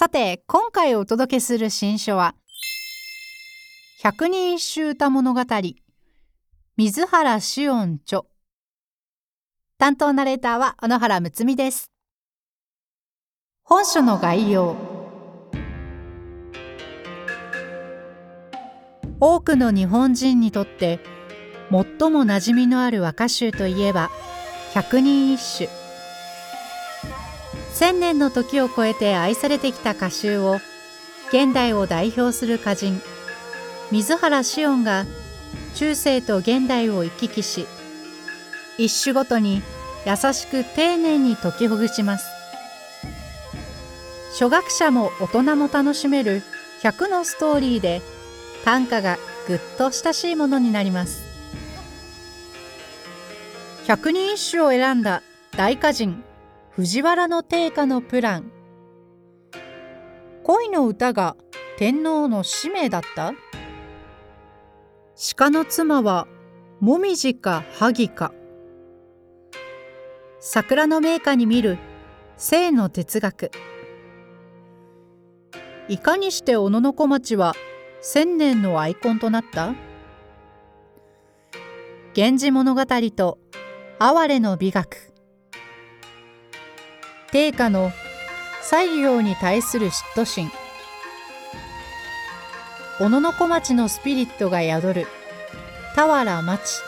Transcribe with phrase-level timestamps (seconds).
[0.00, 2.34] さて今回お届けする新書は
[3.98, 5.42] 百人一首歌物語
[6.78, 8.22] 水原紫音著。
[9.76, 11.90] 担当ナレーターは小野原睦美です。
[13.62, 14.74] 本書の概要。
[19.20, 21.00] 多くの日本人にとって
[21.70, 24.10] 最も馴染みのある和歌集といえば
[24.72, 25.79] 百人一首。
[27.80, 30.56] 千年の時を超えて愛されてきた歌集を
[31.28, 33.00] 現代を代表する歌人
[33.90, 35.06] 水原紫音が
[35.74, 37.66] 中世と現代を行き来し
[38.76, 39.62] 一首ごとに
[40.04, 42.26] 優しく丁寧に解きほぐします。
[44.32, 46.42] 初学者も大人も楽しめる
[46.82, 48.02] 100のストーリーで
[48.62, 49.16] 短歌が
[49.48, 51.22] ぐっと親しいものになります。
[53.86, 55.22] 百人一首を選んだ
[55.56, 56.22] 大歌人
[56.72, 58.52] 藤原の定家のプラン。
[60.44, 61.36] 恋の歌が
[61.76, 63.32] 天皇の使命だった？
[65.36, 66.28] 鹿の妻は
[66.78, 68.32] もみじか萩か？
[70.38, 71.76] 桜の名家に見る
[72.36, 73.50] 性の哲学。
[75.88, 77.56] いかにして小野小町は
[78.00, 79.74] 千年のアイコンとなった？
[82.14, 83.38] 源氏物語と
[83.98, 85.09] 哀れの美学。
[87.32, 87.92] 定家の
[88.60, 90.50] 西行に対する嫉妬心。
[92.98, 95.06] 小野小町のスピリットが宿る
[95.94, 96.82] 俵町。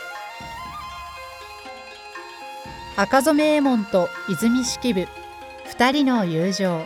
[2.97, 5.07] 赤染右衛門と泉式部。
[5.65, 6.85] 二人の友情。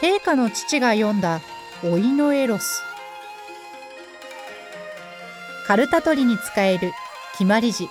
[0.00, 1.40] 定家の父が読んだ
[1.82, 2.82] 老いのエロス。
[5.66, 6.92] カルタ取りに使える
[7.32, 7.88] 決まり字。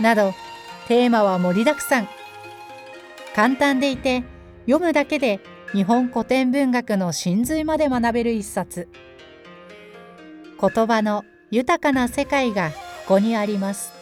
[0.00, 0.34] など
[0.90, 2.08] テーマは盛りだくさん。
[3.32, 4.24] 簡単でいて
[4.66, 5.38] 読むだけで
[5.72, 8.88] 日本古典文学の真髄まで学べる一冊。
[10.60, 12.70] 言葉の豊かな世界が
[13.06, 13.92] ここにあります。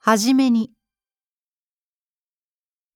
[0.00, 0.72] はじめに。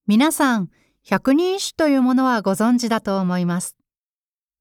[0.09, 0.70] 皆さん
[1.04, 3.76] 百人一首というものはご存知だと思います。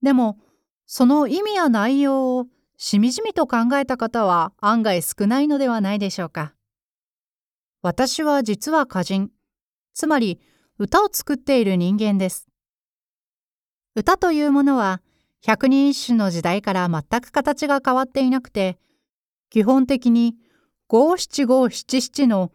[0.04, 0.38] でも
[0.86, 2.46] その意味や内容を
[2.78, 6.54] しみじみと考えた方は案外少ないのではないでしょうか。
[7.82, 9.30] 私は実は歌人。
[9.94, 10.40] つまり
[10.80, 12.48] 歌を作っている人間です。
[13.96, 15.02] 歌というものは
[15.42, 18.80] 百人一首の時代から全く形が変わっていなくて
[19.50, 20.36] 基本的に
[20.88, 22.52] 五七五七七の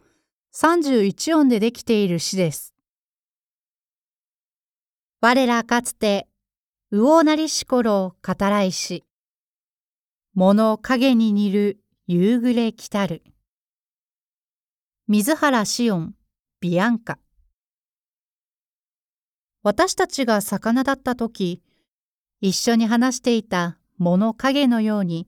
[0.53, 2.73] 31音でできている詩です。
[5.21, 6.27] 我らかつて
[6.91, 9.05] 魚なりし頃語らいし
[10.41, 13.23] 物影に似る夕暮れ来たる
[15.09, 16.13] 水原紫音
[16.61, 17.19] ビアンカ
[19.63, 21.61] 私たちが魚だった時
[22.39, 25.27] 一緒に話していた物影のように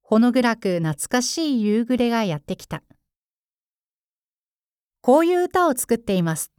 [0.00, 2.82] ほの暗く懐かしい夕暮れがやってきた。
[5.02, 6.50] こういう歌を作っています。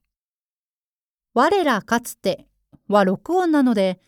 [1.34, 2.46] 我らかつて
[2.88, 4.00] は録音なので、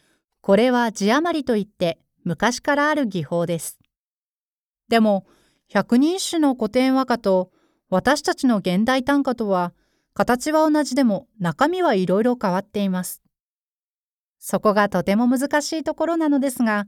[0.41, 3.79] これは字余りといって昔からある技法です。
[4.89, 5.25] でも、
[5.69, 7.51] 百人一首の古典和歌と
[7.89, 9.73] 私たちの現代短歌とは、
[10.13, 13.21] 形は同じでも中身はいろいろ変わっています。
[14.39, 16.87] そこがとても難しいところなのですが、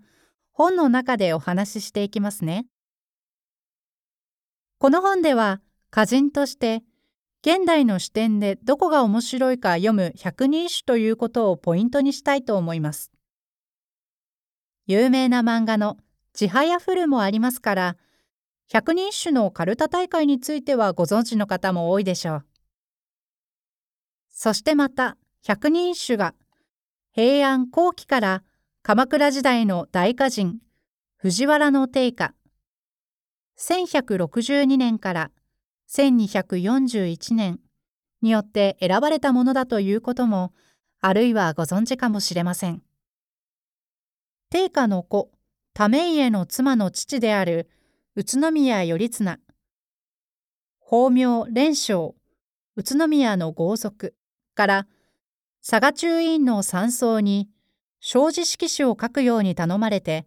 [0.52, 2.66] 本の中でお話ししていきますね。
[4.80, 5.62] この本では
[5.92, 6.84] 歌人として
[7.42, 13.12] 現代の視点でどこが面白いか読む百人一首ということをポイントにしたいと思います。
[14.88, 15.98] 有名な漫画の
[16.34, 17.98] 「ちはやふる」もありますから
[18.70, 22.46] 百人一首のカルタ大会についてはご存知の方も多いでしょう。
[24.30, 26.36] そしてまた百人一首が
[27.12, 28.44] 平安後期から
[28.82, 30.60] 鎌倉時代の大歌人
[31.18, 32.34] 藤原の定家
[33.58, 35.32] 1162年から
[35.90, 37.60] 1241年
[38.22, 40.54] によって選ばれたものだということも
[41.02, 42.87] あるいはご存知かもしれません。
[44.50, 45.30] 定家の子
[45.74, 47.70] 為家の妻の父である
[48.16, 49.40] 宇都宮頼綱
[50.80, 52.16] 法名蓮生
[52.78, 54.16] 宇都宮の豪族
[54.56, 54.88] から
[55.70, 57.50] 佐賀中院の山荘に
[58.00, 60.26] 生字色紙を書くように頼まれて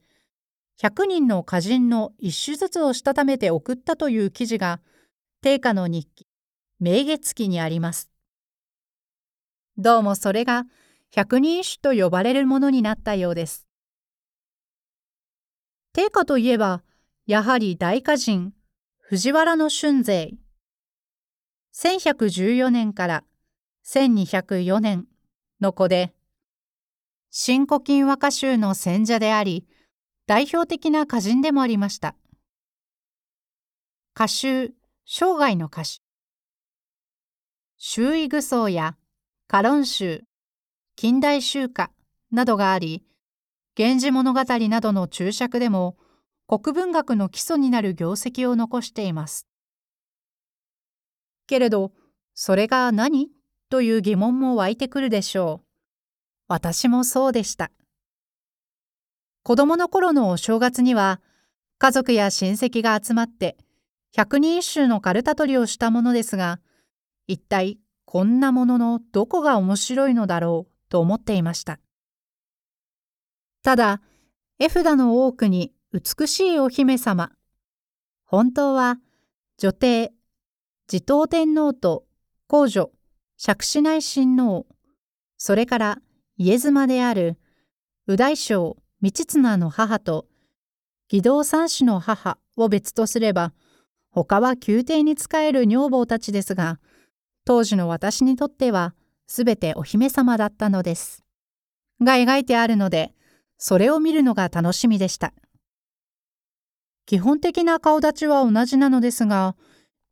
[0.83, 4.81] 100人の歌人の一首ずつをしたためて送ったという記事が
[5.41, 6.27] 定家の日記
[6.79, 8.11] 明月記にあります。
[9.79, 10.67] どうもそれが
[11.11, 13.70] 百人一首と呼ばれるものになったようです。
[15.93, 16.85] 定家といえば
[17.27, 18.53] やはり大歌人
[19.01, 20.35] 藤原春勢。
[21.75, 23.25] 1114年から
[23.85, 25.07] 1204年
[25.61, 26.15] の子で
[27.31, 29.67] 新古今和歌集の選者であり
[30.29, 32.15] 代表的な歌人でもありました。
[34.15, 34.73] 歌集
[35.07, 36.03] 生涯の歌手
[37.79, 38.97] 周囲愚僧や
[39.49, 40.23] 歌論集
[40.95, 41.91] 近代集歌
[42.31, 43.05] などがあり
[43.81, 45.97] 源氏物語などの注釈でも
[46.47, 49.47] 国文学の基礎になる業績を残しています。
[51.47, 51.93] けれど、
[52.35, 53.31] それが何
[53.71, 55.67] という疑問も湧いてくるでしょう。
[56.47, 57.71] 私もそうでした。
[59.45, 61.23] 子供の頃のお正月には、
[61.79, 63.57] 家族や親戚が集まって、
[64.13, 66.61] 百人一首のカルタ取りをしたものですが、
[67.27, 71.81] 一体こんなもののどこが面白いのだろうと思っていました。
[73.63, 74.01] ただ、
[74.59, 77.33] 絵札の多くに美しいお姫様。
[78.25, 78.99] 本当は
[79.59, 80.13] 女帝、
[80.89, 82.05] 持統天皇と
[82.47, 82.91] 皇女、
[83.37, 84.67] 釈子内親王、
[85.37, 85.99] それから
[86.37, 87.39] 家妻である
[88.07, 90.27] 右大将道綱の母と
[91.11, 93.53] 義堂三子の母を別とすれば、
[94.11, 96.79] 他は宮廷に仕える女房たちですが、
[97.45, 98.95] 当時の私にとっては
[99.27, 101.25] すべてお姫様だったのです。
[102.01, 103.13] が描いてあるので、
[103.63, 105.35] それを見るのが楽しみでした。
[107.05, 109.55] 基本的な顔立ちは同じなのですが、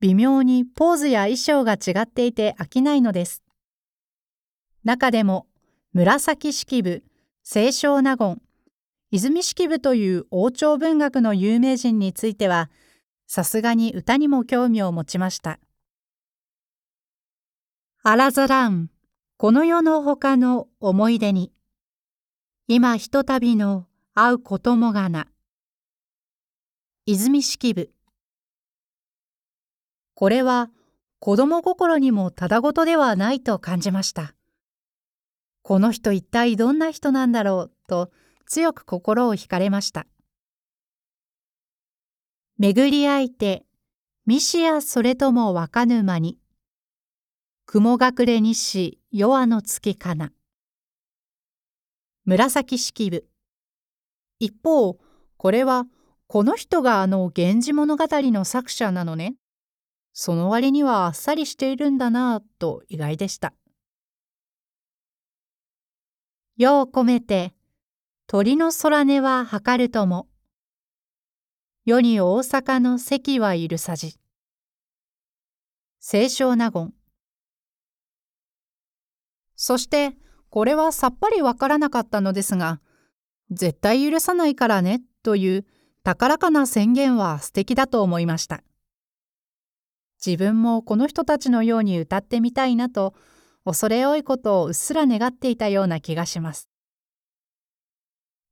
[0.01, 3.43] 微妙にポーズや衣装が違っていて飽きないのです。
[4.85, 5.47] 中でも、
[5.95, 7.03] 紫式部、
[7.43, 8.43] 清少納言、
[9.11, 12.71] 泉式部という王朝文学の有名人については、
[13.27, 15.59] さすがに歌にも興味を持ちました。
[18.03, 18.91] あらざらん、
[19.39, 21.51] この世の他の思い出に、
[22.71, 25.27] 今ひとたびの会うこともがな。
[27.07, 27.91] 泉式部
[30.13, 30.69] これは
[31.19, 34.35] 子供心にもただごとではないと感じました。
[35.63, 38.11] この人一体どんな人なんだろうと
[38.45, 40.07] 強く心を惹かれました。
[42.59, 43.65] 巡り合いて、
[44.27, 46.37] ミシやそれともわかぬ間に、
[47.65, 50.33] 雲隠れにし夜の月かな。
[52.29, 53.27] 紫式部。
[54.39, 54.99] 一方、
[55.39, 55.87] これは
[56.27, 59.37] この人があの源氏物語の作者なのね。
[60.13, 63.55] その割にはあっさりしているんだなぁと意外でした。
[66.59, 67.55] 世を込めて
[68.27, 70.29] 鳥の空音は測るとも。
[71.87, 74.19] 世に大阪の席は許さじ。
[76.07, 76.93] 清少納言。
[79.57, 80.15] そして
[80.51, 82.81] これはさっぱりわからなかったのですが、
[83.51, 85.67] 絶対許さないからねという
[86.03, 88.63] 高らかな宣言は素敵だと思いました。
[90.25, 93.15] 自分もこの人たちのように歌ってみたいなと
[93.65, 96.69] 恐れ多いことをうっすら願っていたような気がします。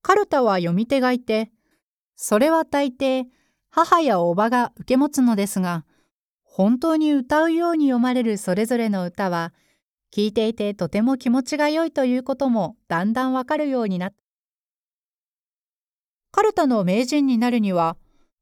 [0.03, 1.51] カルタは読み手がいて、
[2.15, 3.25] それは大抵
[3.69, 5.85] 母やおばが受け持つのですが、
[6.43, 9.53] 本当に歌うように読まれるそれぞれの歌は、
[10.17, 14.17] 聞いていてとても気持ちが良いということもだんだんわかるようになった。
[16.31, 17.99] カルタの名人になるには、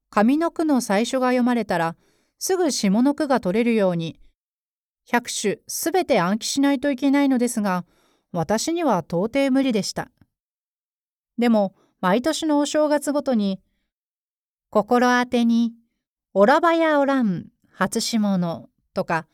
[0.09, 1.97] 上の句の最初が読まれたら、
[2.38, 4.21] すぐ下の句が取れるように、
[5.04, 7.85] 百首すべて暗記しないといけないのですが、
[8.31, 10.12] 私には到底無理でした。
[11.38, 13.61] でも、毎年のお正月ごとに、
[14.71, 15.73] 心当てに、
[16.35, 19.26] おらばやおらん、初下の、とか、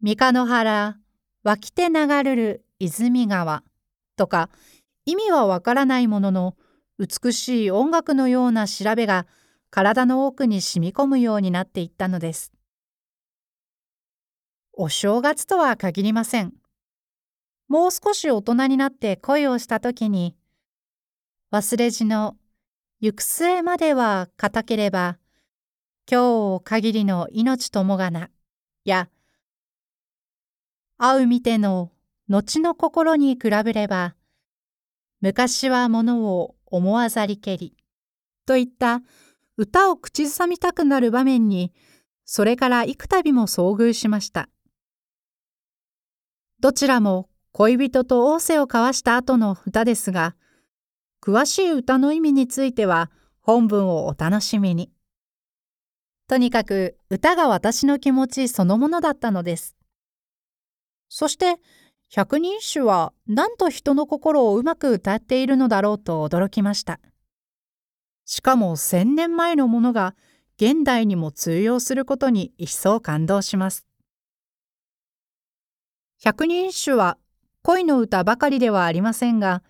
[0.00, 0.98] 三日の原、
[1.44, 3.62] 湧きて流るる泉川、
[4.16, 4.48] とか、
[5.04, 6.56] 意味はわからないものの、
[6.98, 9.26] 美しい音楽のような調べが
[9.70, 12.52] 体の奥に染み込むようになっていったのです。
[14.72, 16.54] お正月とは限りません。
[17.68, 20.34] もう少し大人になって恋をした時に、
[21.52, 22.36] 忘れじの
[23.00, 25.18] 行く末までは固ければ、
[26.10, 28.30] 今日を限りの命ともがな、
[28.84, 29.08] や、
[30.96, 31.90] 会う見ての
[32.28, 34.14] 後の心に比べれば、
[35.20, 37.76] 昔はものを思わざりけり、
[38.46, 39.00] といった
[39.56, 41.72] 歌を口ずさみたくなる場面に、
[42.24, 44.48] それから幾度も遭遇しました。
[46.60, 50.34] どちらも恋人と仰せを交わした後の歌ですが、
[51.22, 53.10] 詳しい歌の意味については
[53.40, 54.90] 本文をお楽しみに。
[56.26, 59.76] とにかく歌が私の気持ちそのものだったのです。
[61.16, 61.60] そして
[62.08, 66.98] 百人一首はなんと人の心をうまく歌っているのだろうと驚きました。
[68.24, 70.16] しかも千年前のものが
[70.56, 73.86] 現代にも通用することに一層感動します。
[76.20, 77.16] 百人一首は
[77.62, 79.62] 恋の歌ばかりではありませんが、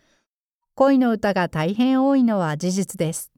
[0.77, 3.31] 恋の歌が大変多いのは事実です。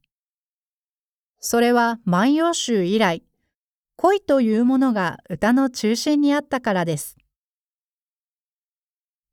[1.40, 3.24] それは万葉集以来、
[3.96, 7.16] 恋というものが歌の中心にあったからです。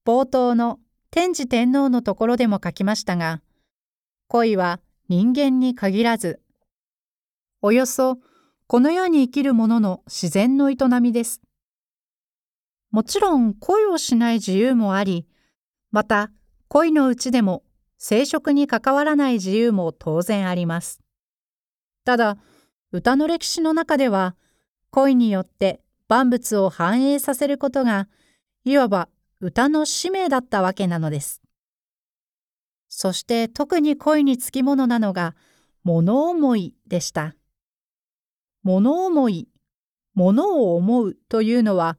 [0.06, 0.80] 冒頭の
[1.12, 3.42] 天智天皇のところでも書きましたが、
[4.28, 6.42] 恋は人間に限らず、
[7.62, 8.18] およそ
[8.68, 11.42] この世に生きる者の自然の営みです。
[12.92, 15.26] もちろん恋をしない自由もあり、
[15.92, 16.32] また
[16.68, 17.64] 恋のうちでも
[17.98, 21.00] 生殖に関わらない自由も当然あります。
[22.04, 22.38] ただ、
[22.92, 24.36] 歌の歴史の中では、
[24.90, 25.80] 恋によって
[26.10, 28.10] 万物を繁栄させることが、
[28.66, 29.08] いわば
[29.46, 31.42] 歌の使命だったわけなのです。
[32.88, 35.36] そして特に恋につきものなのが、
[35.84, 37.36] 物思いでした。
[38.64, 39.50] 物思い、
[40.14, 41.98] 物を思うというのは、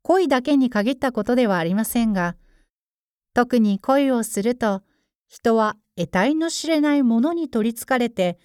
[0.00, 2.36] 恋だけに限ったことではありませんが、
[3.34, 4.82] 特に恋をすると、
[5.26, 8.38] 人は得体の知れないものに取りつかれて、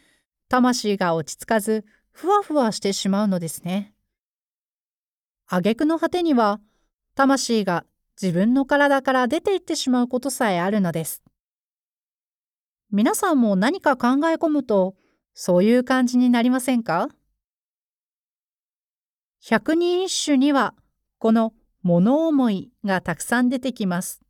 [0.49, 3.93] 魂が落ち着かず、ふわふわしてしまうのですね。
[5.47, 6.59] 挙句の果てには、
[7.15, 7.85] 魂が
[8.21, 11.23] 自分の体から出ていってしまうことさえあるのです。
[12.91, 14.95] 皆さんも何か考え込むと、
[15.33, 17.09] そういう感じになりませんか？
[19.41, 20.75] 百人一首には、
[21.17, 24.21] この物思いがたくさん出てきます。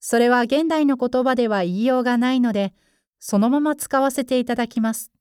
[0.00, 2.72] それは現代の言葉では言いようがないので、
[3.18, 5.12] そのまま使わせていただきます。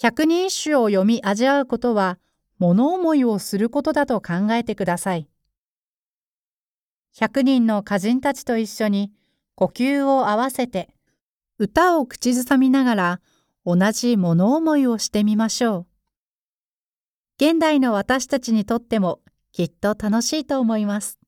[0.00, 2.18] 百人一首を読み味わうことは、
[2.58, 5.28] 物思いをすることだと考えてください。
[7.18, 9.12] 百人の歌人たちと一緒に
[9.54, 10.88] 呼吸を合わせて、
[11.58, 13.20] 歌を口ずさみながら
[13.64, 15.86] 同じ物思いをしてみましょ
[17.40, 17.44] う。
[17.44, 19.20] 現代の私たちにとっても
[19.52, 21.18] きっと楽しいと思います。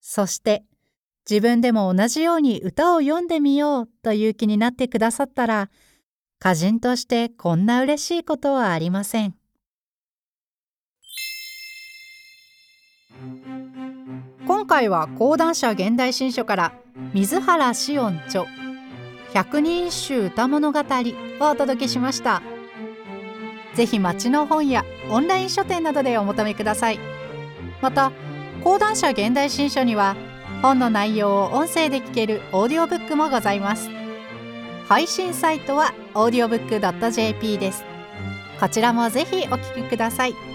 [0.00, 0.64] そして、
[1.28, 5.70] 自分でも同じように歌を読んでみようという気になってくださったら、
[6.38, 9.34] 歌人としてこんな嬉しいことはありません。
[14.46, 16.72] 今回は講談社現代新書から
[17.12, 18.44] 水原紫音著
[19.32, 22.42] 百人一首歌物語をお届けしました。
[23.74, 27.00] ぜひ町の本やオンライン書店などでお求めください。
[27.82, 28.12] また、
[28.62, 30.16] 講談社現代新書には
[30.62, 33.90] 本の内容を音声で聞けるオーディオブックもございます
[34.88, 37.84] 配信サイトは audiobook.jp です
[38.58, 40.53] こちらもぜひお聞きください